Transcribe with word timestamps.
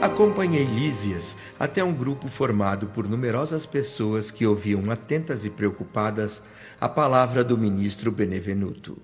Acompanhei 0.00 0.62
Lísias 0.62 1.36
até 1.58 1.82
um 1.82 1.92
grupo 1.92 2.28
formado 2.28 2.86
por 2.86 3.08
numerosas 3.08 3.66
pessoas 3.66 4.30
que 4.30 4.46
ouviam 4.46 4.88
atentas 4.92 5.44
e 5.44 5.50
preocupadas 5.50 6.40
a 6.80 6.88
palavra 6.88 7.42
do 7.42 7.58
ministro 7.58 8.12
Benevenuto. 8.12 8.96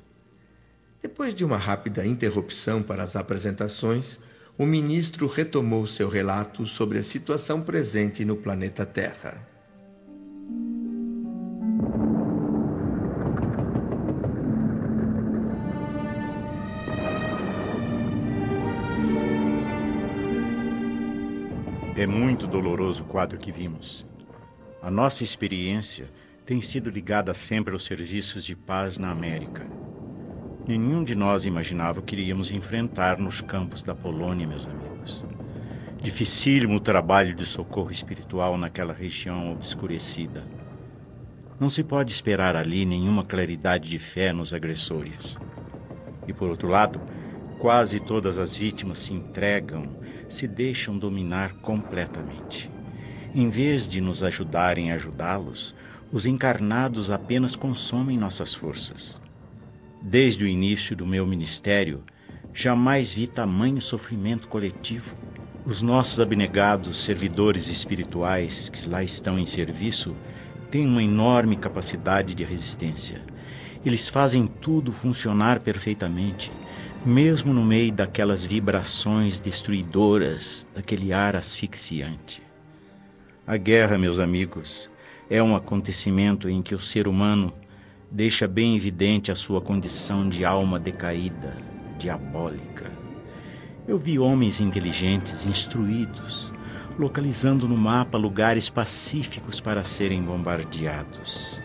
Depois 1.02 1.34
de 1.34 1.44
uma 1.44 1.56
rápida 1.58 2.06
interrupção 2.06 2.80
para 2.80 3.02
as 3.02 3.16
apresentações, 3.16 4.20
o 4.56 4.64
ministro 4.64 5.26
retomou 5.26 5.84
seu 5.84 6.08
relato 6.08 6.64
sobre 6.64 6.98
a 6.98 7.02
situação 7.02 7.60
presente 7.60 8.24
no 8.24 8.36
planeta 8.36 8.86
Terra. 8.86 9.53
É 21.96 22.08
muito 22.08 22.48
doloroso 22.48 23.04
o 23.04 23.06
quadro 23.06 23.38
que 23.38 23.52
vimos. 23.52 24.04
A 24.82 24.90
nossa 24.90 25.22
experiência 25.22 26.10
tem 26.44 26.60
sido 26.60 26.90
ligada 26.90 27.32
sempre 27.34 27.72
aos 27.72 27.84
serviços 27.84 28.44
de 28.44 28.56
paz 28.56 28.98
na 28.98 29.12
América. 29.12 29.64
Nenhum 30.66 31.04
de 31.04 31.14
nós 31.14 31.44
imaginava 31.44 32.00
o 32.00 32.02
que 32.02 32.16
iríamos 32.16 32.50
enfrentar 32.50 33.16
nos 33.16 33.40
campos 33.40 33.80
da 33.80 33.94
Polônia, 33.94 34.44
meus 34.44 34.66
amigos. 34.66 35.24
Dificílimo 36.02 36.78
o 36.78 36.80
trabalho 36.80 37.32
de 37.32 37.46
socorro 37.46 37.92
espiritual 37.92 38.58
naquela 38.58 38.92
região 38.92 39.52
obscurecida. 39.52 40.44
Não 41.60 41.70
se 41.70 41.84
pode 41.84 42.10
esperar 42.10 42.56
ali 42.56 42.84
nenhuma 42.84 43.22
claridade 43.22 43.88
de 43.88 44.00
fé 44.00 44.32
nos 44.32 44.52
agressores. 44.52 45.38
E 46.26 46.32
por 46.32 46.50
outro 46.50 46.66
lado, 46.66 47.00
quase 47.60 48.00
todas 48.00 48.36
as 48.36 48.56
vítimas 48.56 48.98
se 48.98 49.14
entregam 49.14 50.02
se 50.28 50.46
deixam 50.46 50.98
dominar 50.98 51.54
completamente. 51.56 52.70
Em 53.34 53.48
vez 53.48 53.88
de 53.88 54.00
nos 54.00 54.22
ajudarem 54.22 54.92
a 54.92 54.94
ajudá-los, 54.94 55.74
os 56.12 56.26
encarnados 56.26 57.10
apenas 57.10 57.56
consomem 57.56 58.16
nossas 58.16 58.54
forças. 58.54 59.20
Desde 60.00 60.44
o 60.44 60.48
início 60.48 60.94
do 60.94 61.06
meu 61.06 61.26
ministério, 61.26 62.04
jamais 62.52 63.12
vi 63.12 63.26
tamanho 63.26 63.80
sofrimento 63.80 64.48
coletivo. 64.48 65.16
Os 65.64 65.82
nossos 65.82 66.20
abnegados 66.20 66.98
servidores 66.98 67.68
espirituais 67.68 68.68
que 68.68 68.88
lá 68.88 69.02
estão 69.02 69.38
em 69.38 69.46
serviço 69.46 70.14
têm 70.70 70.86
uma 70.86 71.02
enorme 71.02 71.56
capacidade 71.56 72.34
de 72.34 72.44
resistência. 72.44 73.22
Eles 73.84 74.08
fazem 74.08 74.46
tudo 74.46 74.92
funcionar 74.92 75.60
perfeitamente 75.60 76.52
mesmo 77.04 77.52
no 77.52 77.62
meio 77.62 77.92
daquelas 77.92 78.44
vibrações 78.44 79.38
destruidoras, 79.38 80.66
daquele 80.74 81.12
ar 81.12 81.36
asfixiante. 81.36 82.42
A 83.46 83.58
guerra, 83.58 83.98
meus 83.98 84.18
amigos, 84.18 84.90
é 85.28 85.42
um 85.42 85.54
acontecimento 85.54 86.48
em 86.48 86.62
que 86.62 86.74
o 86.74 86.80
ser 86.80 87.06
humano 87.06 87.52
deixa 88.10 88.48
bem 88.48 88.74
evidente 88.74 89.30
a 89.30 89.34
sua 89.34 89.60
condição 89.60 90.28
de 90.28 90.46
alma 90.46 90.80
decaída, 90.80 91.54
diabólica. 91.98 92.90
Eu 93.86 93.98
vi 93.98 94.18
homens 94.18 94.60
inteligentes, 94.60 95.44
instruídos, 95.44 96.50
localizando 96.98 97.68
no 97.68 97.76
mapa 97.76 98.16
lugares 98.16 98.70
pacíficos 98.70 99.60
para 99.60 99.84
serem 99.84 100.22
bombardeados. 100.22 101.60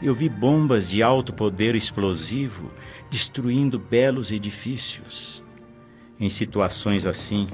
Eu 0.00 0.14
vi 0.14 0.28
bombas 0.28 0.88
de 0.88 1.02
alto 1.02 1.32
poder 1.32 1.74
explosivo 1.74 2.70
destruindo 3.10 3.80
belos 3.80 4.30
edifícios. 4.30 5.44
Em 6.20 6.30
situações 6.30 7.04
assim, 7.04 7.48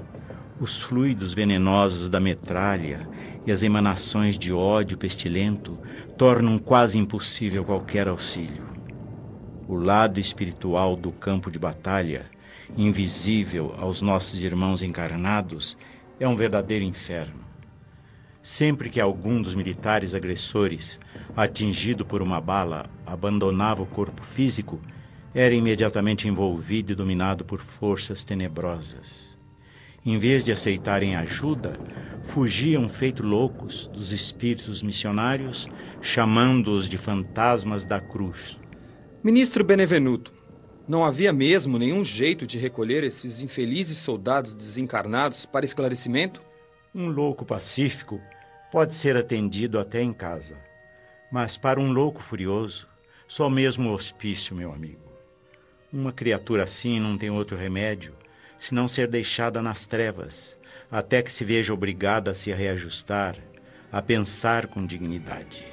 os 0.60 0.78
fluidos 0.78 1.32
venenosos 1.32 2.10
da 2.10 2.20
metralha 2.20 3.08
e 3.46 3.52
as 3.52 3.62
emanações 3.62 4.38
de 4.38 4.52
ódio 4.52 4.98
pestilento 4.98 5.78
tornam 6.18 6.58
quase 6.58 6.98
impossível 6.98 7.64
qualquer 7.64 8.08
auxílio. 8.08 8.64
O 9.66 9.74
lado 9.74 10.20
espiritual 10.20 10.96
do 10.96 11.12
campo 11.12 11.50
de 11.50 11.58
batalha, 11.58 12.26
invisível 12.76 13.74
aos 13.78 14.02
nossos 14.02 14.44
irmãos 14.44 14.82
encarnados, 14.82 15.78
é 16.20 16.28
um 16.28 16.36
verdadeiro 16.36 16.84
inferno. 16.84 17.43
Sempre 18.44 18.90
que 18.90 19.00
algum 19.00 19.40
dos 19.40 19.54
militares 19.54 20.14
agressores, 20.14 21.00
atingido 21.34 22.04
por 22.04 22.20
uma 22.20 22.42
bala, 22.42 22.90
abandonava 23.06 23.82
o 23.82 23.86
corpo 23.86 24.22
físico, 24.22 24.78
era 25.34 25.54
imediatamente 25.54 26.28
envolvido 26.28 26.92
e 26.92 26.94
dominado 26.94 27.42
por 27.42 27.60
forças 27.60 28.22
tenebrosas. 28.22 29.38
Em 30.04 30.18
vez 30.18 30.44
de 30.44 30.52
aceitarem 30.52 31.16
ajuda, 31.16 31.80
fugiam 32.22 32.86
feito 32.86 33.26
loucos 33.26 33.86
dos 33.86 34.12
espíritos 34.12 34.82
missionários, 34.82 35.66
chamando-os 36.02 36.86
de 36.86 36.98
fantasmas 36.98 37.86
da 37.86 37.98
cruz. 37.98 38.60
Ministro 39.22 39.64
Benevenuto, 39.64 40.34
não 40.86 41.02
havia 41.02 41.32
mesmo 41.32 41.78
nenhum 41.78 42.04
jeito 42.04 42.46
de 42.46 42.58
recolher 42.58 43.04
esses 43.04 43.40
infelizes 43.40 43.96
soldados 43.96 44.52
desencarnados 44.52 45.46
para 45.46 45.64
esclarecimento? 45.64 46.42
Um 46.94 47.08
louco 47.08 47.46
pacífico 47.46 48.20
pode 48.74 48.96
ser 48.96 49.16
atendido 49.16 49.78
até 49.78 50.02
em 50.02 50.12
casa. 50.12 50.56
Mas 51.30 51.56
para 51.56 51.78
um 51.78 51.92
louco 51.92 52.20
furioso, 52.20 52.88
só 53.28 53.48
mesmo 53.48 53.88
o 53.88 53.92
hospício, 53.92 54.56
meu 54.56 54.72
amigo. 54.72 55.12
Uma 55.92 56.12
criatura 56.12 56.64
assim 56.64 56.98
não 56.98 57.16
tem 57.16 57.30
outro 57.30 57.56
remédio 57.56 58.16
senão 58.58 58.88
ser 58.88 59.06
deixada 59.06 59.62
nas 59.62 59.86
trevas, 59.86 60.58
até 60.90 61.22
que 61.22 61.32
se 61.32 61.44
veja 61.44 61.72
obrigada 61.72 62.32
a 62.32 62.34
se 62.34 62.52
reajustar, 62.52 63.36
a 63.92 64.02
pensar 64.02 64.66
com 64.66 64.84
dignidade. 64.84 65.64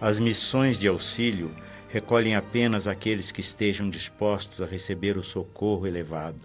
As 0.00 0.18
missões 0.18 0.78
de 0.78 0.88
auxílio 0.88 1.54
recolhem 1.90 2.34
apenas 2.34 2.86
aqueles 2.86 3.30
que 3.30 3.42
estejam 3.42 3.90
dispostos 3.90 4.62
a 4.62 4.66
receber 4.66 5.18
o 5.18 5.22
socorro 5.22 5.86
elevado. 5.86 6.40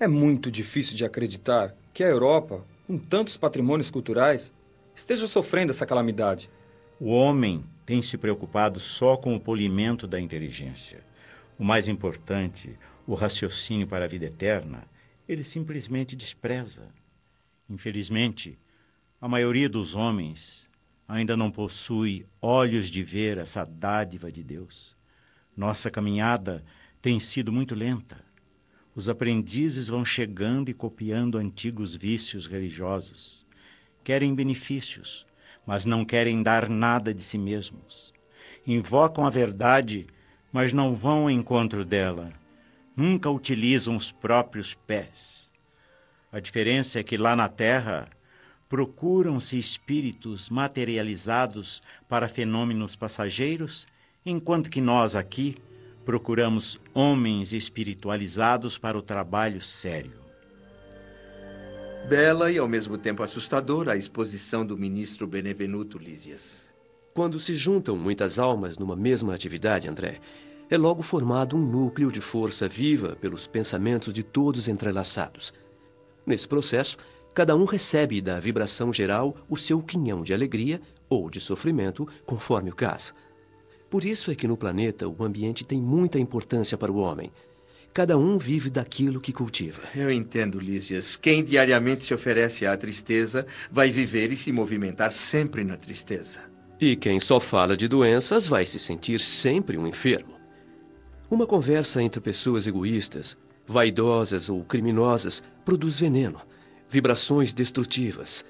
É 0.00 0.08
muito 0.08 0.50
difícil 0.50 0.96
de 0.96 1.04
acreditar 1.04 1.74
que 1.92 2.02
a 2.02 2.08
Europa, 2.08 2.64
com 2.86 2.96
tantos 2.96 3.36
patrimônios 3.36 3.90
culturais, 3.90 4.56
esteja 4.98 5.28
sofrendo 5.28 5.70
essa 5.70 5.86
calamidade. 5.86 6.50
O 6.98 7.10
homem 7.10 7.64
tem 7.86 8.02
se 8.02 8.18
preocupado 8.18 8.80
só 8.80 9.16
com 9.16 9.36
o 9.36 9.40
polimento 9.40 10.08
da 10.08 10.20
inteligência. 10.20 11.04
O 11.56 11.62
mais 11.62 11.86
importante, 11.86 12.76
o 13.06 13.14
raciocínio 13.14 13.86
para 13.86 14.06
a 14.06 14.08
vida 14.08 14.24
eterna, 14.24 14.82
ele 15.28 15.44
simplesmente 15.44 16.16
despreza. 16.16 16.88
Infelizmente, 17.70 18.58
a 19.20 19.28
maioria 19.28 19.68
dos 19.68 19.94
homens 19.94 20.68
ainda 21.06 21.36
não 21.36 21.48
possui 21.48 22.26
olhos 22.42 22.88
de 22.88 23.04
ver 23.04 23.38
essa 23.38 23.64
dádiva 23.64 24.32
de 24.32 24.42
Deus. 24.42 24.96
Nossa 25.56 25.92
caminhada 25.92 26.64
tem 27.00 27.20
sido 27.20 27.52
muito 27.52 27.72
lenta. 27.72 28.18
Os 28.96 29.08
aprendizes 29.08 29.86
vão 29.86 30.04
chegando 30.04 30.70
e 30.70 30.74
copiando 30.74 31.38
antigos 31.38 31.94
vícios 31.94 32.46
religiosos 32.46 33.46
querem 34.08 34.34
benefícios, 34.34 35.26
mas 35.66 35.84
não 35.84 36.02
querem 36.02 36.42
dar 36.42 36.66
nada 36.66 37.12
de 37.12 37.22
si 37.22 37.36
mesmos. 37.36 38.10
Invocam 38.66 39.26
a 39.26 39.28
verdade, 39.28 40.06
mas 40.50 40.72
não 40.72 40.94
vão 40.94 41.24
ao 41.24 41.30
encontro 41.30 41.84
dela. 41.84 42.32
Nunca 42.96 43.28
utilizam 43.28 43.94
os 43.94 44.10
próprios 44.10 44.72
pés. 44.72 45.52
A 46.32 46.40
diferença 46.40 46.98
é 46.98 47.02
que 47.02 47.18
lá 47.18 47.36
na 47.36 47.50
terra 47.50 48.08
procuram-se 48.66 49.58
espíritos 49.58 50.48
materializados 50.48 51.82
para 52.08 52.30
fenômenos 52.30 52.96
passageiros, 52.96 53.86
enquanto 54.24 54.70
que 54.70 54.80
nós 54.80 55.14
aqui 55.14 55.54
procuramos 56.02 56.80
homens 56.94 57.52
espiritualizados 57.52 58.78
para 58.78 58.96
o 58.96 59.02
trabalho 59.02 59.60
sério. 59.60 60.27
Bela 62.08 62.50
e 62.50 62.56
ao 62.56 62.66
mesmo 62.66 62.96
tempo 62.96 63.22
assustadora 63.22 63.92
a 63.92 63.96
exposição 63.96 64.64
do 64.64 64.78
ministro 64.78 65.26
Benevenuto 65.26 65.98
Lísias. 65.98 66.66
Quando 67.12 67.38
se 67.38 67.54
juntam 67.54 67.98
muitas 67.98 68.38
almas 68.38 68.78
numa 68.78 68.96
mesma 68.96 69.34
atividade, 69.34 69.86
André, 69.86 70.18
é 70.70 70.78
logo 70.78 71.02
formado 71.02 71.54
um 71.54 71.60
núcleo 71.60 72.10
de 72.10 72.22
força 72.22 72.66
viva 72.66 73.14
pelos 73.20 73.46
pensamentos 73.46 74.10
de 74.14 74.22
todos 74.22 74.68
entrelaçados. 74.68 75.52
Nesse 76.24 76.48
processo, 76.48 76.96
cada 77.34 77.54
um 77.54 77.66
recebe 77.66 78.22
da 78.22 78.40
vibração 78.40 78.90
geral 78.90 79.36
o 79.46 79.58
seu 79.58 79.82
quinhão 79.82 80.22
de 80.22 80.32
alegria 80.32 80.80
ou 81.10 81.28
de 81.28 81.42
sofrimento, 81.42 82.08
conforme 82.24 82.70
o 82.70 82.74
caso. 82.74 83.12
Por 83.90 84.02
isso 84.02 84.30
é 84.30 84.34
que 84.34 84.48
no 84.48 84.56
planeta 84.56 85.06
o 85.06 85.22
ambiente 85.22 85.62
tem 85.62 85.78
muita 85.78 86.18
importância 86.18 86.78
para 86.78 86.90
o 86.90 86.96
homem. 86.96 87.30
Cada 87.92 88.16
um 88.16 88.38
vive 88.38 88.70
daquilo 88.70 89.20
que 89.20 89.32
cultiva. 89.32 89.82
Eu 89.94 90.10
entendo, 90.10 90.60
Lísias. 90.60 91.16
Quem 91.16 91.42
diariamente 91.42 92.04
se 92.04 92.14
oferece 92.14 92.66
à 92.66 92.76
tristeza 92.76 93.46
vai 93.70 93.90
viver 93.90 94.30
e 94.30 94.36
se 94.36 94.52
movimentar 94.52 95.12
sempre 95.12 95.64
na 95.64 95.76
tristeza. 95.76 96.40
E 96.80 96.94
quem 96.94 97.18
só 97.18 97.40
fala 97.40 97.76
de 97.76 97.88
doenças 97.88 98.46
vai 98.46 98.64
se 98.64 98.78
sentir 98.78 99.20
sempre 99.20 99.76
um 99.76 99.86
enfermo. 99.86 100.34
Uma 101.28 101.46
conversa 101.46 102.00
entre 102.00 102.20
pessoas 102.20 102.66
egoístas, 102.66 103.36
vaidosas 103.66 104.48
ou 104.48 104.64
criminosas 104.64 105.42
produz 105.64 105.98
veneno, 105.98 106.40
vibrações 106.88 107.52
destrutivas. 107.52 108.44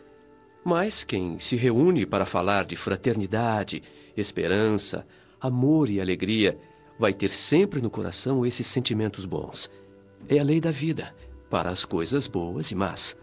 Mas 0.63 1.03
quem 1.03 1.41
se 1.41 1.57
reúne 1.57 2.05
para 2.05 2.27
falar 2.27 2.67
de 2.67 2.77
fraternidade, 2.77 3.83
esperança, 4.17 5.07
amor 5.41 5.89
e 5.89 6.01
alegria 6.01 6.59
vai 6.99 7.13
ter 7.13 7.31
sempre 7.31 7.81
no 7.81 7.89
coração 7.89 8.45
esses 8.45 8.67
sentimentos 8.67 9.25
bons. 9.25 9.71
É 10.29 10.39
a 10.39 10.43
lei 10.45 10.61
da 10.61 10.71
vida, 10.71 11.15
para 11.49 11.71
as 11.71 11.85
coisas 11.85 12.27
boas 12.27 12.71
e 12.71 12.75
más. 12.75 13.17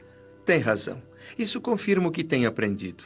Tem 0.46 0.60
razão. 0.60 1.02
Isso 1.38 1.60
confirma 1.60 2.08
o 2.08 2.12
que 2.12 2.24
tenho 2.24 2.48
aprendido. 2.48 3.04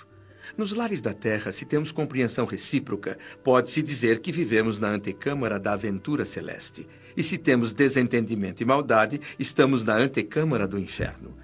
Nos 0.57 0.74
lares 0.74 1.00
da 1.00 1.13
Terra, 1.13 1.51
se 1.51 1.66
temos 1.66 1.92
compreensão 1.92 2.45
recíproca, 2.45 3.18
pode-se 3.44 3.81
dizer 3.81 4.19
que 4.19 4.31
vivemos 4.31 4.80
na 4.80 4.89
antecâmara 4.89 5.60
da 5.60 5.74
aventura 5.74 6.25
celeste. 6.25 6.88
E 7.16 7.24
se 7.24 7.38
temos 7.38 7.71
desentendimento 7.71 8.62
e 8.62 8.66
maldade, 8.66 9.21
estamos 9.38 9.83
na 9.83 9.95
antecâmara 9.95 10.68
do 10.68 10.80
inferno. 10.80 11.36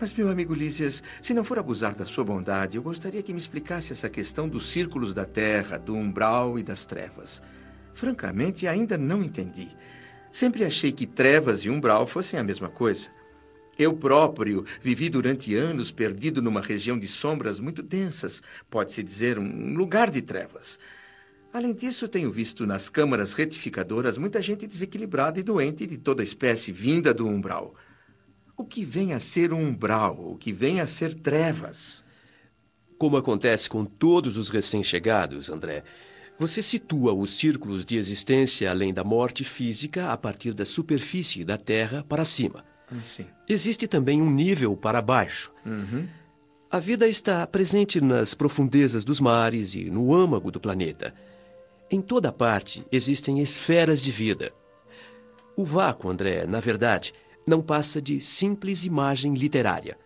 Mas, 0.00 0.14
meu 0.14 0.30
amigo 0.30 0.54
Lísias, 0.54 1.02
se 1.20 1.34
não 1.34 1.44
for 1.44 1.58
abusar 1.58 1.94
da 1.94 2.06
sua 2.06 2.24
bondade, 2.24 2.78
eu 2.78 2.82
gostaria 2.82 3.22
que 3.22 3.32
me 3.32 3.38
explicasse 3.38 3.92
essa 3.92 4.08
questão 4.08 4.48
dos 4.48 4.70
círculos 4.70 5.12
da 5.12 5.26
Terra, 5.26 5.78
do 5.78 5.94
umbral 5.94 6.58
e 6.58 6.62
das 6.62 6.86
trevas. 6.86 7.42
Francamente, 7.94 8.66
ainda 8.66 8.96
não 8.96 9.22
entendi. 9.22 9.68
Sempre 10.30 10.64
achei 10.64 10.92
que 10.92 11.06
trevas 11.06 11.64
e 11.64 11.70
umbral 11.70 12.06
fossem 12.06 12.38
a 12.38 12.44
mesma 12.44 12.68
coisa. 12.68 13.10
Eu 13.78 13.94
próprio 13.94 14.64
vivi 14.82 15.08
durante 15.08 15.54
anos 15.54 15.90
perdido 15.90 16.42
numa 16.42 16.60
região 16.60 16.98
de 16.98 17.08
sombras 17.08 17.58
muito 17.58 17.82
densas, 17.82 18.42
pode-se 18.68 19.02
dizer 19.02 19.38
um 19.38 19.74
lugar 19.74 20.10
de 20.10 20.20
trevas. 20.20 20.78
Além 21.52 21.74
disso, 21.74 22.06
tenho 22.06 22.30
visto 22.30 22.66
nas 22.66 22.88
câmaras 22.88 23.32
retificadoras 23.32 24.16
muita 24.18 24.40
gente 24.40 24.66
desequilibrada 24.66 25.40
e 25.40 25.42
doente 25.42 25.86
de 25.86 25.98
toda 25.98 26.22
espécie 26.22 26.70
vinda 26.70 27.12
do 27.12 27.26
umbral. 27.26 27.74
O 28.56 28.64
que 28.64 28.84
vem 28.84 29.14
a 29.14 29.18
ser 29.18 29.52
um 29.52 29.68
umbral? 29.68 30.30
O 30.30 30.36
que 30.36 30.52
vem 30.52 30.80
a 30.80 30.86
ser 30.86 31.14
trevas? 31.14 32.04
Como 32.98 33.16
acontece 33.16 33.68
com 33.68 33.84
todos 33.84 34.36
os 34.36 34.50
recém-chegados, 34.50 35.48
André, 35.48 35.82
você 36.40 36.62
situa 36.62 37.12
os 37.12 37.32
círculos 37.32 37.84
de 37.84 37.98
existência 37.98 38.70
além 38.70 38.94
da 38.94 39.04
morte 39.04 39.44
física 39.44 40.10
a 40.10 40.16
partir 40.16 40.54
da 40.54 40.64
superfície 40.64 41.44
da 41.44 41.58
Terra 41.58 42.02
para 42.08 42.24
cima. 42.24 42.64
Ah, 42.90 42.96
Existe 43.46 43.86
também 43.86 44.22
um 44.22 44.30
nível 44.30 44.74
para 44.74 45.02
baixo. 45.02 45.52
Uhum. 45.66 46.08
A 46.70 46.78
vida 46.78 47.06
está 47.06 47.46
presente 47.46 48.00
nas 48.00 48.32
profundezas 48.32 49.04
dos 49.04 49.20
mares 49.20 49.74
e 49.74 49.90
no 49.90 50.14
âmago 50.14 50.50
do 50.50 50.58
planeta. 50.58 51.12
Em 51.90 52.00
toda 52.00 52.32
parte 52.32 52.86
existem 52.90 53.40
esferas 53.40 54.00
de 54.00 54.10
vida. 54.10 54.50
O 55.54 55.62
vácuo, 55.62 56.08
André, 56.08 56.46
na 56.46 56.58
verdade, 56.58 57.12
não 57.46 57.60
passa 57.60 58.00
de 58.00 58.18
simples 58.22 58.86
imagem 58.86 59.34
literária. 59.34 59.98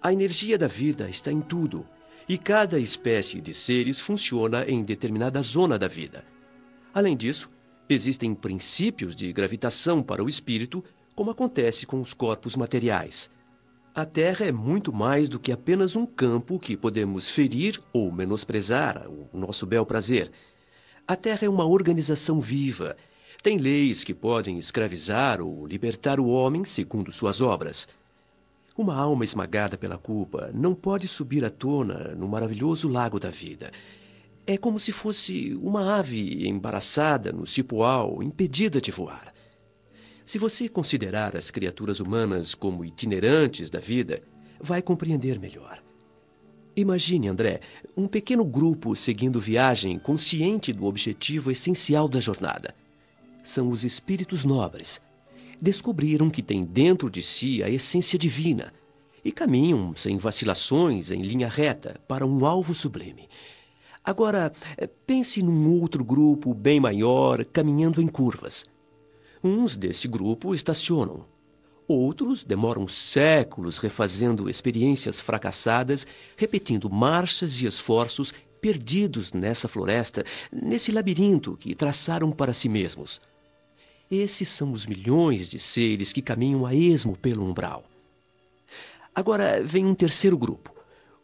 A 0.00 0.14
energia 0.14 0.56
da 0.56 0.66
vida 0.66 1.10
está 1.10 1.30
em 1.30 1.42
tudo, 1.42 1.84
e 2.28 2.36
cada 2.36 2.78
espécie 2.78 3.40
de 3.40 3.54
seres 3.54 3.98
funciona 3.98 4.64
em 4.68 4.84
determinada 4.84 5.40
zona 5.40 5.78
da 5.78 5.88
vida. 5.88 6.24
Além 6.92 7.16
disso, 7.16 7.48
existem 7.88 8.34
princípios 8.34 9.16
de 9.16 9.32
gravitação 9.32 10.02
para 10.02 10.22
o 10.22 10.28
espírito 10.28 10.84
como 11.14 11.30
acontece 11.30 11.86
com 11.86 12.00
os 12.00 12.12
corpos 12.12 12.54
materiais. 12.54 13.30
A 13.94 14.04
Terra 14.04 14.46
é 14.46 14.52
muito 14.52 14.92
mais 14.92 15.28
do 15.28 15.40
que 15.40 15.50
apenas 15.50 15.96
um 15.96 16.06
campo 16.06 16.58
que 16.58 16.76
podemos 16.76 17.30
ferir 17.30 17.80
ou 17.92 18.12
menosprezar 18.12 19.08
o 19.08 19.28
nosso 19.36 19.66
bel 19.66 19.84
prazer. 19.84 20.30
A 21.06 21.16
Terra 21.16 21.46
é 21.46 21.48
uma 21.48 21.66
organização 21.66 22.40
viva. 22.40 22.96
Tem 23.42 23.58
leis 23.58 24.04
que 24.04 24.14
podem 24.14 24.58
escravizar 24.58 25.40
ou 25.40 25.66
libertar 25.66 26.20
o 26.20 26.28
homem 26.28 26.64
segundo 26.64 27.10
suas 27.10 27.40
obras. 27.40 27.88
Uma 28.78 28.94
alma 28.94 29.24
esmagada 29.24 29.76
pela 29.76 29.98
culpa 29.98 30.52
não 30.54 30.72
pode 30.72 31.08
subir 31.08 31.44
à 31.44 31.50
tona 31.50 32.14
no 32.14 32.28
maravilhoso 32.28 32.88
lago 32.88 33.18
da 33.18 33.28
vida. 33.28 33.72
É 34.46 34.56
como 34.56 34.78
se 34.78 34.92
fosse 34.92 35.52
uma 35.60 35.96
ave 35.96 36.46
embaraçada 36.46 37.32
no 37.32 37.44
cipoal, 37.44 38.22
impedida 38.22 38.80
de 38.80 38.92
voar. 38.92 39.34
Se 40.24 40.38
você 40.38 40.68
considerar 40.68 41.36
as 41.36 41.50
criaturas 41.50 41.98
humanas 41.98 42.54
como 42.54 42.84
itinerantes 42.84 43.68
da 43.68 43.80
vida, 43.80 44.22
vai 44.60 44.80
compreender 44.80 45.40
melhor. 45.40 45.82
Imagine, 46.76 47.26
André, 47.26 47.60
um 47.96 48.06
pequeno 48.06 48.44
grupo 48.44 48.94
seguindo 48.94 49.40
viagem 49.40 49.98
consciente 49.98 50.72
do 50.72 50.84
objetivo 50.84 51.50
essencial 51.50 52.06
da 52.06 52.20
jornada. 52.20 52.76
São 53.42 53.70
os 53.70 53.82
espíritos 53.82 54.44
nobres. 54.44 55.00
Descobriram 55.60 56.30
que 56.30 56.42
têm 56.42 56.62
dentro 56.62 57.10
de 57.10 57.22
si 57.22 57.62
a 57.62 57.68
essência 57.68 58.18
divina 58.18 58.72
e 59.24 59.32
caminham 59.32 59.94
sem 59.96 60.16
vacilações 60.16 61.10
em 61.10 61.20
linha 61.22 61.48
reta 61.48 62.00
para 62.06 62.24
um 62.24 62.46
alvo 62.46 62.74
sublime. 62.74 63.28
Agora, 64.04 64.52
pense 65.06 65.42
num 65.42 65.80
outro 65.80 66.04
grupo 66.04 66.54
bem 66.54 66.78
maior 66.78 67.44
caminhando 67.44 68.00
em 68.00 68.06
curvas. 68.06 68.64
Uns 69.42 69.76
desse 69.76 70.06
grupo 70.08 70.54
estacionam. 70.54 71.26
Outros 71.86 72.44
demoram 72.44 72.86
séculos 72.86 73.78
refazendo 73.78 74.48
experiências 74.48 75.20
fracassadas, 75.20 76.06
repetindo 76.36 76.88
marchas 76.88 77.60
e 77.60 77.66
esforços 77.66 78.32
perdidos 78.60 79.32
nessa 79.32 79.68
floresta, 79.68 80.24
nesse 80.52 80.92
labirinto 80.92 81.56
que 81.56 81.74
traçaram 81.74 82.30
para 82.30 82.52
si 82.52 82.68
mesmos. 82.68 83.20
Esses 84.10 84.48
são 84.48 84.72
os 84.72 84.86
milhões 84.86 85.48
de 85.48 85.58
seres 85.58 86.12
que 86.12 86.22
caminham 86.22 86.64
a 86.64 86.74
esmo 86.74 87.16
pelo 87.16 87.44
umbral. 87.44 87.84
Agora 89.14 89.62
vem 89.62 89.84
um 89.84 89.94
terceiro 89.94 90.38
grupo, 90.38 90.74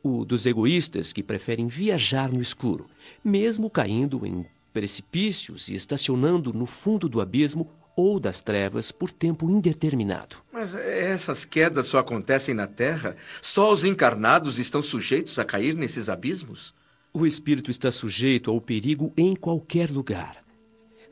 o 0.03 0.25
dos 0.25 0.45
egoístas 0.45 1.13
que 1.13 1.23
preferem 1.23 1.67
viajar 1.67 2.31
no 2.31 2.43
escuro, 2.43 2.87
mesmo 3.25 3.71
caindo 3.71 4.27
em 4.27 4.45
precipícios 4.73 5.69
e 5.69 5.75
estacionando 5.75 6.53
no 6.53 6.67
fundo 6.67 7.09
do 7.09 7.21
abismo 7.21 7.71
ou 7.97 8.21
das 8.21 8.41
trevas 8.41 8.91
por 8.91 9.11
tempo 9.11 9.49
indeterminado. 9.49 10.37
Mas 10.53 10.75
essas 10.75 11.45
quedas 11.45 11.87
só 11.87 11.99
acontecem 11.99 12.55
na 12.55 12.67
Terra? 12.67 13.17
Só 13.41 13.73
os 13.73 13.85
encarnados 13.85 14.59
estão 14.59 14.83
sujeitos 14.83 15.39
a 15.39 15.45
cair 15.45 15.75
nesses 15.75 16.09
abismos? 16.09 16.75
O 17.13 17.25
espírito 17.25 17.71
está 17.71 17.93
sujeito 17.93 18.51
ao 18.51 18.61
perigo 18.61 19.13
em 19.17 19.37
qualquer 19.37 19.91
lugar. 19.91 20.44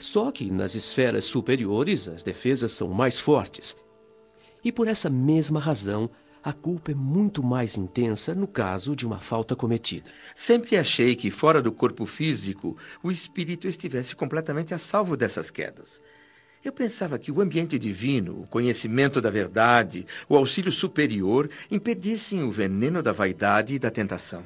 Só 0.03 0.33
que 0.33 0.51
nas 0.51 0.75
esferas 0.75 1.27
superiores 1.27 2.09
as 2.09 2.25
defesas 2.25 2.73
são 2.73 2.89
mais 2.89 3.21
fortes. 3.21 3.77
E 4.65 4.73
por 4.73 4.89
essa 4.89 5.09
mesma 5.09 5.61
razão, 5.61 6.11
a 6.43 6.53
culpa 6.53 6.91
é 6.91 6.95
muito 6.95 7.41
mais 7.41 7.77
intensa 7.77 8.35
no 8.35 8.49
caso 8.49 8.97
de 8.97 9.07
uma 9.07 9.21
falta 9.21 9.55
cometida. 9.55 10.11
Sempre 10.35 10.77
achei 10.77 11.15
que, 11.15 11.31
fora 11.31 11.63
do 11.63 11.71
corpo 11.71 12.05
físico, 12.05 12.77
o 13.01 13.13
espírito 13.13 13.69
estivesse 13.69 14.17
completamente 14.17 14.75
a 14.75 14.79
salvo 14.79 15.17
dessas 15.17 15.53
quedas. 15.53 16.03
Eu 16.65 16.73
pensava 16.73 17.17
que 17.17 17.31
o 17.31 17.41
ambiente 17.41 17.79
divino, 17.79 18.41
o 18.41 18.49
conhecimento 18.49 19.21
da 19.21 19.31
verdade, 19.31 20.05
o 20.29 20.37
auxílio 20.37 20.73
superior 20.73 21.49
impedissem 21.71 22.43
o 22.43 22.51
veneno 22.51 23.05
da 23.05 23.13
vaidade 23.13 23.77
e 23.77 23.79
da 23.79 23.91
tentação. 23.91 24.43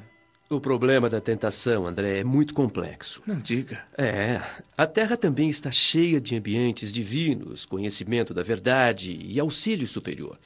O 0.49 0.61
problema 0.61 1.09
da 1.09 1.19
tentação, 1.19 1.85
André, 1.85 2.19
é 2.19 2.23
muito 2.23 2.53
complexo. 2.53 3.21
Não 3.27 3.37
diga. 3.37 3.83
É. 3.97 4.41
A 4.77 4.87
Terra 4.87 5.17
também 5.17 5.49
está 5.49 5.69
cheia 5.69 6.21
de 6.21 6.37
ambientes 6.37 6.93
divinos, 6.93 7.65
conhecimento 7.65 8.33
da 8.33 8.41
verdade 8.43 9.11
e 9.11 9.37
auxílio 9.41 9.85
superior. 9.85 10.39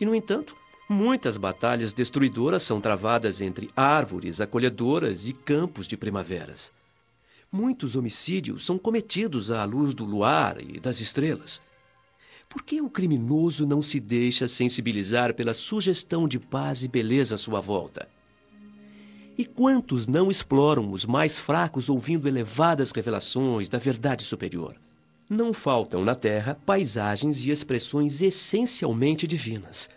E, 0.00 0.06
no 0.06 0.14
entanto, 0.14 0.54
muitas 0.88 1.36
batalhas 1.36 1.92
destruidoras 1.92 2.62
são 2.62 2.80
travadas 2.80 3.40
entre 3.40 3.68
árvores 3.76 4.40
acolhedoras 4.40 5.26
e 5.26 5.32
campos 5.32 5.88
de 5.88 5.96
primaveras. 5.96 6.70
Muitos 7.50 7.96
homicídios 7.96 8.64
são 8.64 8.78
cometidos 8.78 9.50
à 9.50 9.64
luz 9.64 9.94
do 9.94 10.04
luar 10.04 10.62
e 10.62 10.78
das 10.78 11.00
estrelas. 11.00 11.60
Por 12.48 12.62
que 12.62 12.80
o 12.80 12.88
criminoso 12.88 13.66
não 13.66 13.82
se 13.82 13.98
deixa 13.98 14.46
sensibilizar 14.46 15.34
pela 15.34 15.54
sugestão 15.54 16.28
de 16.28 16.38
paz 16.38 16.84
e 16.84 16.88
beleza 16.88 17.34
à 17.34 17.38
sua 17.38 17.60
volta? 17.60 18.08
E 19.38 19.44
quantos 19.44 20.08
não 20.08 20.32
exploram 20.32 20.90
os 20.90 21.06
mais 21.06 21.38
fracos 21.38 21.88
ouvindo 21.88 22.26
elevadas 22.26 22.90
revelações 22.90 23.68
da 23.68 23.78
verdade 23.78 24.24
superior? 24.24 24.74
Não 25.30 25.52
faltam 25.52 26.04
na 26.04 26.16
Terra 26.16 26.58
paisagens 26.66 27.44
e 27.44 27.52
expressões 27.52 28.20
essencialmente 28.20 29.28
divinas. 29.28 29.88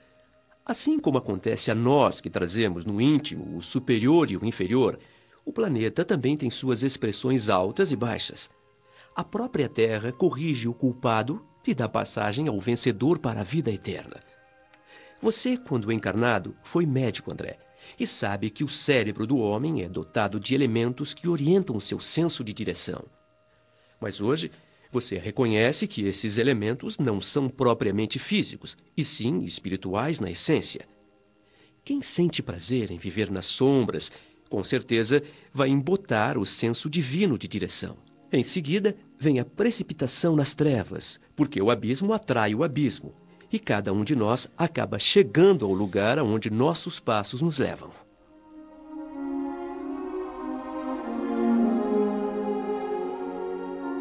Assim 0.63 0.99
como 0.99 1.17
acontece 1.17 1.71
a 1.71 1.75
nós 1.75 2.21
que 2.21 2.29
trazemos 2.29 2.85
no 2.85 3.01
íntimo 3.01 3.57
o 3.57 3.63
superior 3.63 4.29
e 4.29 4.37
o 4.37 4.45
inferior, 4.45 4.99
o 5.43 5.51
planeta 5.51 6.05
também 6.05 6.37
tem 6.37 6.51
suas 6.51 6.83
expressões 6.83 7.49
altas 7.49 7.91
e 7.91 7.95
baixas. 7.95 8.47
A 9.15 9.23
própria 9.23 9.67
Terra 9.67 10.11
corrige 10.11 10.67
o 10.67 10.73
culpado 10.73 11.43
e 11.65 11.73
dá 11.73 11.89
passagem 11.89 12.47
ao 12.47 12.59
vencedor 12.59 13.17
para 13.17 13.39
a 13.39 13.43
vida 13.43 13.71
eterna. 13.71 14.19
Você, 15.19 15.57
quando 15.57 15.91
encarnado, 15.91 16.55
foi 16.63 16.85
médico, 16.85 17.31
André, 17.31 17.57
e 17.99 18.07
sabe 18.07 18.49
que 18.49 18.63
o 18.63 18.69
cérebro 18.69 19.25
do 19.27 19.37
homem 19.37 19.83
é 19.83 19.89
dotado 19.89 20.39
de 20.39 20.55
elementos 20.55 21.13
que 21.13 21.27
orientam 21.27 21.75
o 21.75 21.81
seu 21.81 21.99
senso 21.99 22.43
de 22.43 22.53
direção. 22.53 23.03
Mas 23.99 24.19
hoje, 24.19 24.51
você 24.91 25.17
reconhece 25.17 25.87
que 25.87 26.05
esses 26.05 26.37
elementos 26.37 26.97
não 26.97 27.21
são 27.21 27.47
propriamente 27.47 28.19
físicos, 28.19 28.75
e 28.95 29.05
sim 29.05 29.43
espirituais 29.43 30.19
na 30.19 30.29
essência. 30.29 30.87
Quem 31.83 32.01
sente 32.01 32.43
prazer 32.43 32.91
em 32.91 32.97
viver 32.97 33.31
nas 33.31 33.45
sombras, 33.45 34.11
com 34.49 34.63
certeza 34.63 35.23
vai 35.53 35.69
embotar 35.69 36.37
o 36.37 36.45
senso 36.45 36.89
divino 36.89 37.37
de 37.37 37.47
direção. 37.47 37.97
Em 38.33 38.43
seguida, 38.43 38.95
vem 39.17 39.39
a 39.39 39.45
precipitação 39.45 40.35
nas 40.35 40.53
trevas, 40.53 41.19
porque 41.35 41.61
o 41.61 41.71
abismo 41.71 42.13
atrai 42.13 42.53
o 42.53 42.63
abismo, 42.63 43.13
e 43.51 43.59
cada 43.59 43.91
um 43.91 44.03
de 44.03 44.15
nós 44.15 44.47
acaba 44.57 44.97
chegando 44.97 45.65
ao 45.65 45.73
lugar 45.73 46.17
aonde 46.17 46.49
nossos 46.49 46.99
passos 46.99 47.41
nos 47.41 47.57
levam. 47.57 47.89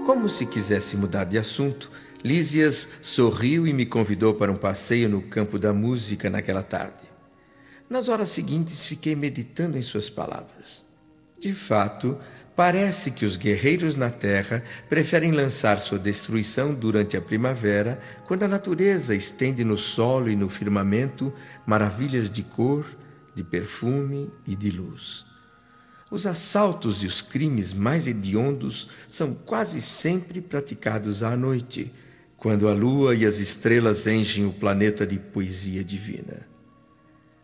Como 0.07 0.29
se 0.29 0.47
quisesse 0.47 0.97
mudar 0.97 1.25
de 1.25 1.39
assunto, 1.39 1.91
Lísias 2.23 2.89
sorriu 3.01 3.67
e 3.67 3.73
me 3.73 3.87
convidou 3.87 4.35
para 4.35 4.53
um 4.53 4.57
passeio 4.57 5.09
no 5.09 5.23
campo 5.23 5.59
da 5.59 5.73
música 5.73 6.29
naquela 6.29 6.63
tarde. 6.63 7.09
Nas 7.89 8.09
horas 8.09 8.29
seguintes, 8.29 8.87
fiquei 8.87 9.17
meditando 9.17 9.79
em 9.79 9.83
suas 9.83 10.11
palavras. 10.11 10.85
De 11.39 11.55
fato, 11.55 12.19
parece 12.55 13.11
que 13.11 13.25
os 13.25 13.37
guerreiros 13.37 13.95
na 13.95 14.11
terra 14.11 14.63
preferem 14.89 15.33
lançar 15.33 15.81
sua 15.81 15.99
destruição 15.99 16.75
durante 16.75 17.17
a 17.17 17.21
primavera, 17.21 18.01
quando 18.27 18.43
a 18.43 18.49
natureza 18.49 19.15
estende 19.15 19.65
no 19.65 19.79
solo 19.79 20.29
e 20.29 20.37
no 20.37 20.49
firmamento 20.49 21.33
maravilhas 21.67 22.31
de 22.31 22.43
cor, 22.43 22.85
de 23.35 23.43
perfume 23.45 24.31
e 24.47 24.55
de 24.55 24.71
luz. 24.71 25.25
Os 26.11 26.27
assaltos 26.27 27.05
e 27.05 27.07
os 27.07 27.23
crimes 27.23 27.73
mais 27.73 28.09
hediondos 28.09 28.89
são 29.09 29.33
quase 29.33 29.81
sempre 29.81 30.41
praticados 30.41 31.23
à 31.23 31.37
noite, 31.37 31.93
quando 32.37 32.69
a 32.69 32.73
lua 32.73 33.15
e 33.15 33.25
as 33.25 33.39
estrelas 33.39 34.07
enchem 34.07 34.45
o 34.45 34.53
planeta 34.53 35.07
de 35.07 35.19
poesia 35.19 35.85
divina. 35.85 36.50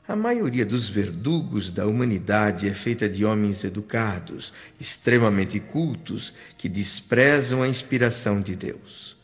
A 0.09 0.15
maioria 0.15 0.65
dos 0.65 0.89
verdugos 0.89 1.69
da 1.69 1.85
humanidade 1.85 2.69
é 2.69 2.73
feita 2.73 3.09
de 3.09 3.25
homens 3.25 3.65
educados, 3.65 4.53
extremamente 4.79 5.59
cultos, 5.59 6.33
que 6.57 6.69
desprezam 6.69 7.61
a 7.61 7.67
inspiração 7.67 8.41
de 8.41 8.55
Deus. 8.55 9.17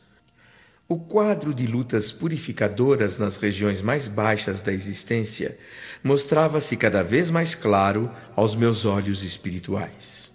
O 0.88 0.98
quadro 0.98 1.54
de 1.54 1.68
lutas 1.68 2.10
purificadoras 2.10 3.16
nas 3.16 3.36
regiões 3.36 3.80
mais 3.80 4.08
baixas 4.08 4.60
da 4.60 4.72
existência 4.72 5.56
mostrava-se 6.02 6.76
cada 6.76 7.04
vez 7.04 7.30
mais 7.30 7.54
claro 7.54 8.10
aos 8.34 8.56
meus 8.56 8.84
olhos 8.84 9.22
espirituais. 9.22 10.31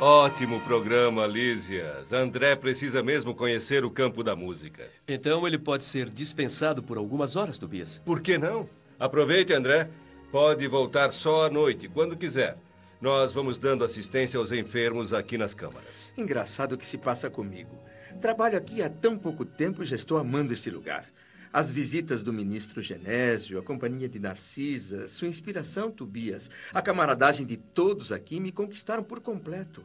Ótimo 0.00 0.62
programa, 0.62 1.26
Lísias. 1.26 2.10
André 2.10 2.56
precisa 2.56 3.02
mesmo 3.02 3.34
conhecer 3.34 3.84
o 3.84 3.90
campo 3.90 4.24
da 4.24 4.34
música. 4.34 4.88
Então 5.06 5.46
ele 5.46 5.58
pode 5.58 5.84
ser 5.84 6.08
dispensado 6.08 6.82
por 6.82 6.96
algumas 6.96 7.36
horas, 7.36 7.58
Tobias. 7.58 8.00
Por 8.02 8.22
que 8.22 8.38
não? 8.38 8.66
Aproveite, 8.98 9.52
André. 9.52 9.90
Pode 10.32 10.66
voltar 10.66 11.12
só 11.12 11.44
à 11.44 11.50
noite, 11.50 11.86
quando 11.86 12.16
quiser. 12.16 12.56
Nós 12.98 13.34
vamos 13.34 13.58
dando 13.58 13.84
assistência 13.84 14.38
aos 14.40 14.52
enfermos 14.52 15.12
aqui 15.12 15.36
nas 15.36 15.52
câmaras. 15.52 16.10
Engraçado 16.16 16.72
o 16.72 16.78
que 16.78 16.86
se 16.86 16.96
passa 16.96 17.28
comigo. 17.28 17.78
Trabalho 18.22 18.56
aqui 18.56 18.80
há 18.80 18.88
tão 18.88 19.18
pouco 19.18 19.44
tempo 19.44 19.82
e 19.82 19.86
já 19.86 19.96
estou 19.96 20.16
amando 20.16 20.54
este 20.54 20.70
lugar. 20.70 21.04
As 21.52 21.68
visitas 21.68 22.22
do 22.22 22.32
ministro 22.32 22.80
Genésio, 22.80 23.58
a 23.58 23.62
companhia 23.62 24.08
de 24.08 24.20
Narcisa, 24.20 25.08
sua 25.08 25.26
inspiração, 25.26 25.90
Tobias, 25.90 26.48
a 26.72 26.80
camaradagem 26.80 27.44
de 27.44 27.56
todos 27.56 28.12
aqui 28.12 28.38
me 28.38 28.52
conquistaram 28.52 29.02
por 29.02 29.20
completo. 29.20 29.84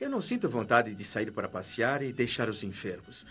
Eu 0.00 0.08
não 0.08 0.22
sinto 0.22 0.48
vontade 0.48 0.94
de 0.94 1.04
sair 1.04 1.30
para 1.30 1.48
passear 1.48 2.02
e 2.02 2.10
deixar 2.10 2.48
os 2.48 2.64
enfermos. 2.64 3.26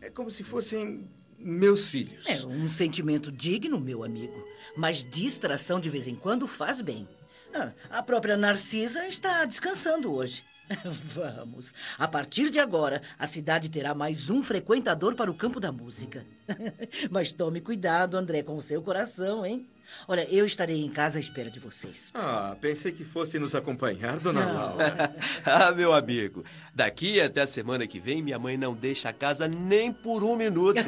É 0.00 0.10
como 0.10 0.32
se 0.32 0.42
fossem 0.42 1.08
meus 1.38 1.88
filhos. 1.88 2.26
É 2.26 2.44
um 2.44 2.66
sentimento 2.66 3.30
digno, 3.30 3.80
meu 3.80 4.02
amigo. 4.02 4.44
Mas 4.76 5.04
distração 5.04 5.78
de 5.78 5.88
vez 5.88 6.08
em 6.08 6.16
quando 6.16 6.48
faz 6.48 6.80
bem. 6.80 7.08
Ah, 7.54 7.72
a 7.88 8.02
própria 8.02 8.36
Narcisa 8.36 9.06
está 9.06 9.44
descansando 9.44 10.12
hoje. 10.12 10.42
Vamos. 10.84 11.72
A 11.98 12.08
partir 12.08 12.50
de 12.50 12.58
agora, 12.58 13.02
a 13.18 13.26
cidade 13.26 13.68
terá 13.68 13.94
mais 13.94 14.30
um 14.30 14.42
frequentador 14.42 15.14
para 15.14 15.30
o 15.30 15.34
campo 15.34 15.60
da 15.60 15.72
música. 15.72 16.24
Mas 17.10 17.32
tome 17.32 17.60
cuidado, 17.60 18.16
André, 18.16 18.42
com 18.42 18.56
o 18.56 18.62
seu 18.62 18.82
coração, 18.82 19.44
hein? 19.44 19.68
Olha, 20.08 20.26
eu 20.30 20.46
estarei 20.46 20.82
em 20.82 20.88
casa 20.88 21.18
à 21.18 21.20
espera 21.20 21.50
de 21.50 21.60
vocês. 21.60 22.10
Ah, 22.14 22.56
pensei 22.60 22.92
que 22.92 23.04
fosse 23.04 23.38
nos 23.38 23.54
acompanhar, 23.54 24.18
dona 24.18 24.44
não. 24.44 24.54
Laura. 24.54 25.14
ah, 25.44 25.70
meu 25.72 25.92
amigo, 25.92 26.44
daqui 26.74 27.20
até 27.20 27.42
a 27.42 27.46
semana 27.46 27.86
que 27.86 28.00
vem, 28.00 28.22
minha 28.22 28.38
mãe 28.38 28.56
não 28.56 28.74
deixa 28.74 29.10
a 29.10 29.12
casa 29.12 29.46
nem 29.46 29.92
por 29.92 30.24
um 30.24 30.36
minuto. 30.36 30.80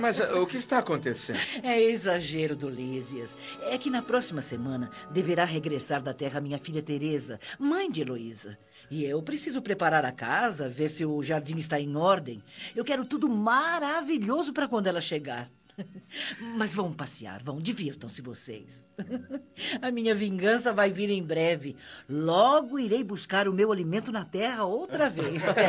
Mas 0.00 0.20
uh, 0.20 0.42
o 0.42 0.46
que 0.46 0.56
está 0.56 0.78
acontecendo? 0.78 1.40
É 1.62 1.80
exagero 1.80 2.54
do 2.54 2.68
Lísias. 2.68 3.36
É 3.62 3.76
que 3.78 3.90
na 3.90 4.02
próxima 4.02 4.42
semana 4.42 4.90
deverá 5.10 5.44
regressar 5.44 6.02
da 6.02 6.14
terra 6.14 6.40
minha 6.40 6.58
filha 6.58 6.82
Teresa, 6.82 7.40
mãe 7.58 7.90
de 7.90 8.02
Heloísa. 8.02 8.58
E 8.90 9.04
eu 9.04 9.22
preciso 9.22 9.60
preparar 9.60 10.04
a 10.04 10.12
casa, 10.12 10.68
ver 10.68 10.88
se 10.88 11.04
o 11.04 11.22
jardim 11.22 11.56
está 11.56 11.80
em 11.80 11.96
ordem. 11.96 12.42
Eu 12.74 12.84
quero 12.84 13.04
tudo 13.04 13.28
maravilhoso 13.28 14.52
para 14.52 14.68
quando 14.68 14.86
ela 14.86 15.00
chegar. 15.00 15.50
Mas 16.56 16.72
vão 16.74 16.92
passear, 16.92 17.42
vão, 17.42 17.60
divirtam-se 17.60 18.22
vocês. 18.22 18.86
A 19.82 19.90
minha 19.90 20.14
vingança 20.14 20.72
vai 20.72 20.90
vir 20.90 21.10
em 21.10 21.22
breve. 21.22 21.76
Logo 22.08 22.78
irei 22.78 23.02
buscar 23.04 23.48
o 23.48 23.52
meu 23.52 23.72
alimento 23.72 24.12
na 24.12 24.24
terra 24.24 24.64
outra 24.64 25.08
vez. 25.10 25.44
É. 25.48 25.66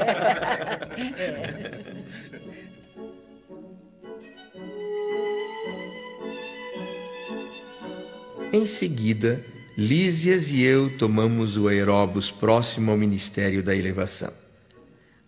Em 8.54 8.66
seguida, 8.66 9.44
Lísias 9.78 10.52
e 10.52 10.64
eu 10.64 10.98
tomamos 10.98 11.56
o 11.56 11.68
aeróbus 11.68 12.32
próximo 12.32 12.90
ao 12.90 12.98
Ministério 12.98 13.62
da 13.62 13.76
Elevação. 13.76 14.34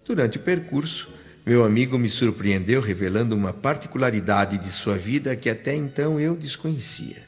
Durante 0.03 0.39
o 0.39 0.41
percurso, 0.41 1.13
meu 1.45 1.63
amigo 1.63 1.99
me 1.99 2.09
surpreendeu 2.09 2.81
revelando 2.81 3.35
uma 3.35 3.53
particularidade 3.53 4.57
de 4.57 4.71
sua 4.71 4.97
vida 4.97 5.35
que 5.35 5.51
até 5.51 5.75
então 5.75 6.19
eu 6.19 6.35
desconhecia. 6.35 7.27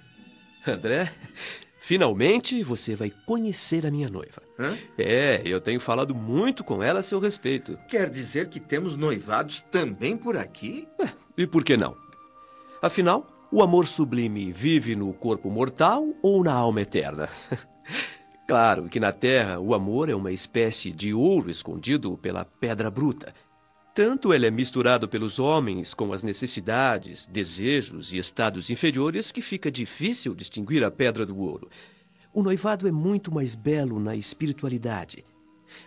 André, 0.66 1.14
finalmente 1.78 2.64
você 2.64 2.96
vai 2.96 3.14
conhecer 3.24 3.86
a 3.86 3.92
minha 3.92 4.10
noiva. 4.10 4.42
Hã? 4.58 4.76
É, 4.98 5.44
eu 5.46 5.62
tenho 5.62 5.80
falado 5.80 6.16
muito 6.16 6.64
com 6.64 6.82
ela 6.82 7.02
a 7.02 7.04
seu 7.04 7.20
respeito. 7.20 7.78
Quer 7.88 8.10
dizer 8.10 8.50
que 8.50 8.60
temos 8.60 8.96
noivados 8.96 9.62
também 9.62 10.18
por 10.18 10.36
aqui? 10.36 10.88
É, 11.00 11.10
e 11.38 11.46
por 11.46 11.64
que 11.64 11.78
não? 11.78 11.96
Afinal, 12.82 13.31
o 13.52 13.62
amor 13.62 13.86
sublime 13.86 14.52
vive 14.54 14.96
no 14.96 15.12
corpo 15.14 15.50
mortal 15.50 16.08
ou 16.22 16.42
na 16.42 16.54
alma 16.54 16.82
eterna? 16.82 17.28
claro 18.48 18.88
que 18.88 19.00
na 19.00 19.12
Terra 19.12 19.60
o 19.60 19.74
amor 19.74 20.10
é 20.10 20.16
uma 20.16 20.32
espécie 20.32 20.92
de 20.92 21.14
ouro 21.14 21.52
escondido 21.52 22.18
pela 22.18 22.46
pedra 22.46 22.90
bruta. 22.90 23.34
Tanto 23.94 24.34
ele 24.34 24.48
é 24.48 24.52
misturado 24.52 25.06
pelos 25.10 25.38
homens 25.38 25.94
com 25.94 26.14
as 26.14 26.24
necessidades, 26.24 27.28
desejos 27.28 28.14
e 28.14 28.18
estados 28.18 28.70
inferiores 28.70 29.34
que 29.34 29.42
fica 29.42 29.70
difícil 29.70 30.34
distinguir 30.34 30.82
a 30.82 30.90
pedra 30.90 31.26
do 31.26 31.38
ouro. 31.38 31.70
O 32.34 32.42
noivado 32.42 32.88
é 32.88 32.92
muito 32.92 33.34
mais 33.34 33.54
belo 33.54 34.00
na 34.00 34.16
espiritualidade. 34.16 35.26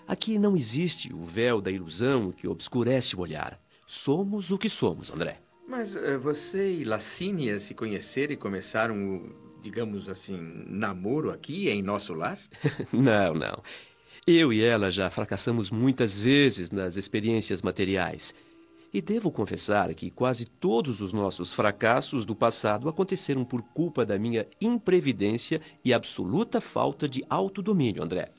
Aqui 0.06 0.38
não 0.38 0.54
existe 0.54 1.14
o 1.14 1.24
véu 1.24 1.62
da 1.62 1.70
ilusão 1.70 2.30
que 2.30 2.46
obscurece 2.46 3.16
o 3.16 3.20
olhar. 3.20 3.58
Somos 3.86 4.50
o 4.50 4.58
que 4.58 4.68
somos, 4.68 5.10
André. 5.10 5.43
Mas 5.66 5.96
uh, 5.96 6.18
você 6.18 6.72
e 6.72 6.84
Lacínia 6.84 7.58
se 7.58 7.74
conheceram 7.74 8.34
e 8.34 8.36
começaram 8.36 9.16
o, 9.16 9.60
digamos 9.62 10.08
assim, 10.08 10.38
namoro 10.66 11.30
aqui 11.30 11.68
em 11.70 11.82
nosso 11.82 12.12
lar? 12.14 12.38
não, 12.92 13.34
não. 13.34 13.62
Eu 14.26 14.52
e 14.52 14.62
ela 14.62 14.90
já 14.90 15.10
fracassamos 15.10 15.70
muitas 15.70 16.18
vezes 16.18 16.70
nas 16.70 16.96
experiências 16.96 17.62
materiais. 17.62 18.34
E 18.92 19.00
devo 19.00 19.30
confessar 19.30 19.92
que 19.94 20.10
quase 20.10 20.44
todos 20.46 21.00
os 21.00 21.12
nossos 21.12 21.52
fracassos 21.52 22.24
do 22.24 22.34
passado 22.34 22.88
aconteceram 22.88 23.44
por 23.44 23.60
culpa 23.60 24.06
da 24.06 24.18
minha 24.18 24.46
imprevidência 24.60 25.60
e 25.84 25.92
absoluta 25.92 26.60
falta 26.60 27.08
de 27.08 27.24
autodomínio, 27.28 28.02
André. 28.02 28.30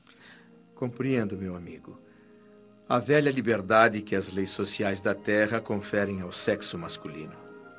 Compreendo, 0.74 1.38
meu 1.38 1.56
amigo 1.56 2.05
a 2.88 3.00
velha 3.00 3.32
liberdade 3.32 4.02
que 4.02 4.16
as 4.16 4.32
leis 4.32 4.52
sociais 4.52 5.02
da 5.02 5.16
Terra 5.16 5.60
conferem 5.60 6.22
ao 6.22 6.32
sexo 6.32 6.78
masculino. 6.78 7.34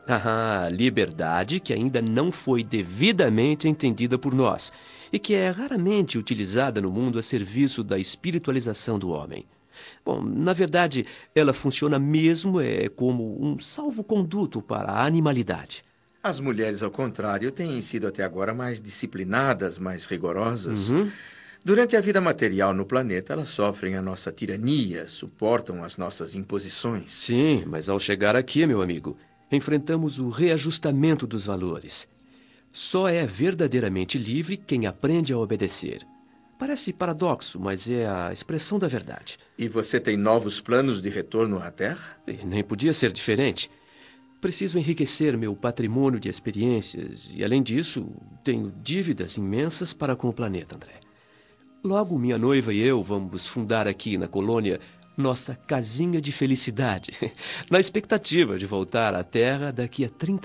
Ah, 0.08 0.68
liberdade 0.70 1.58
que 1.60 1.72
ainda 1.72 2.00
não 2.00 2.30
foi 2.30 2.62
devidamente 2.62 3.68
entendida 3.68 4.18
por 4.18 4.34
nós 4.34 4.72
e 5.12 5.18
que 5.18 5.34
é 5.34 5.48
raramente 5.50 6.18
utilizada 6.18 6.80
no 6.80 6.90
mundo 6.90 7.18
a 7.18 7.22
serviço 7.22 7.82
da 7.82 7.98
espiritualização 7.98 8.98
do 8.98 9.10
homem. 9.10 9.44
Bom, 10.04 10.22
na 10.22 10.52
verdade, 10.52 11.06
ela 11.34 11.52
funciona 11.52 11.98
mesmo 11.98 12.60
é, 12.60 12.88
como 12.88 13.44
um 13.44 13.58
salvo-conduto 13.58 14.62
para 14.62 14.90
a 14.90 15.04
animalidade. 15.04 15.84
As 16.22 16.40
mulheres, 16.40 16.82
ao 16.82 16.90
contrário, 16.90 17.52
têm 17.52 17.80
sido 17.80 18.06
até 18.06 18.25
agora 18.25 18.52
mais 18.52 18.80
disciplinadas, 18.80 19.78
mais 19.78 20.06
rigorosas. 20.06 20.90
Uhum. 20.90 21.10
Durante 21.66 21.96
a 21.96 22.00
vida 22.00 22.20
material 22.20 22.73
no 22.73 22.87
planeta, 22.87 23.32
elas 23.32 23.49
sofrem 23.49 23.96
a 23.96 24.00
nossa 24.00 24.30
tirania, 24.30 25.08
suportam 25.08 25.82
as 25.82 25.96
nossas 25.96 26.37
imposições. 26.37 27.11
Sim, 27.11 27.64
mas 27.66 27.88
ao 27.88 27.99
chegar 27.99 28.37
aqui, 28.37 28.64
meu 28.64 28.80
amigo, 28.80 29.16
enfrentamos 29.50 30.20
o 30.20 30.28
reajustamento 30.28 31.26
dos 31.26 31.46
valores. 31.46 32.06
Só 32.73 33.08
é 33.08 33.26
verdadeiramente 33.26 34.16
livre 34.16 34.56
quem 34.56 34.87
aprende 34.87 35.32
a 35.32 35.38
obedecer. 35.38 36.06
Parece 36.56 36.92
paradoxo, 36.92 37.58
mas 37.58 37.90
é 37.90 38.06
a 38.06 38.32
expressão 38.32 38.78
da 38.78 38.87
verdade. 38.87 39.37
E 39.58 39.66
você 39.66 39.99
tem 39.99 40.16
novos 40.16 40.61
planos 40.61 41.02
de 41.02 41.08
retorno 41.08 41.58
à 41.58 41.68
Terra? 41.73 42.16
E 42.28 42.46
nem 42.46 42.62
podia 42.62 42.94
ser 42.94 43.11
diferente. 43.11 43.68
Preciso 44.40 44.78
enriquecer 44.78 45.37
meu 45.37 45.56
patrimônio 45.56 46.20
de 46.20 46.28
experiências 46.28 47.28
e, 47.35 47.44
além 47.44 47.61
disso, 47.61 48.08
tenho 48.44 48.73
dívidas 48.85 49.37
imensas 49.37 49.92
para 49.92 50.14
com 50.14 50.28
o 50.28 50.32
planeta, 50.32 50.76
André. 50.76 51.05
Logo, 51.85 52.18
minha 52.18 52.38
noiva 52.38 52.73
e 52.73 52.80
eu 52.80 53.02
vamos 53.02 53.47
fundar 53.47 53.87
aqui 53.87 54.18
na 54.18 54.26
colônia 54.26 54.80
nossa 55.16 55.54
casinha 55.54 56.21
de 56.21 56.30
felicidade, 56.30 57.11
na 57.71 57.80
expectativa 57.80 58.59
de 58.59 58.66
voltar 58.66 59.14
à 59.14 59.25
Terra 59.25 59.73
daqui 59.73 60.04
a 60.04 60.11
30 60.11 60.45